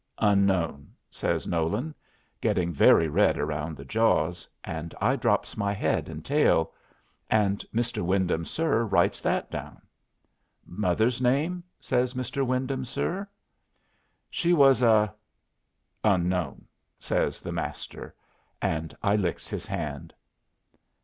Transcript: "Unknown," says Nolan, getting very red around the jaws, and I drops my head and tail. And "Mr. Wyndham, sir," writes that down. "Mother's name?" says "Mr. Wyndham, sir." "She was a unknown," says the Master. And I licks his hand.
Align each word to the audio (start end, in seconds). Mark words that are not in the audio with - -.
"Unknown," 0.17 0.93
says 1.11 1.45
Nolan, 1.47 1.93
getting 2.41 2.73
very 2.73 3.07
red 3.07 3.37
around 3.37 3.77
the 3.77 3.85
jaws, 3.85 4.49
and 4.63 4.95
I 4.99 5.15
drops 5.15 5.55
my 5.55 5.73
head 5.73 6.09
and 6.09 6.25
tail. 6.25 6.73
And 7.29 7.59
"Mr. 7.71 8.03
Wyndham, 8.03 8.43
sir," 8.43 8.83
writes 8.83 9.21
that 9.21 9.51
down. 9.51 9.79
"Mother's 10.65 11.21
name?" 11.21 11.63
says 11.79 12.15
"Mr. 12.15 12.43
Wyndham, 12.43 12.83
sir." 12.83 13.27
"She 14.31 14.53
was 14.53 14.81
a 14.81 15.13
unknown," 16.03 16.65
says 16.99 17.39
the 17.39 17.51
Master. 17.51 18.15
And 18.59 18.97
I 19.03 19.15
licks 19.15 19.49
his 19.49 19.67
hand. 19.67 20.15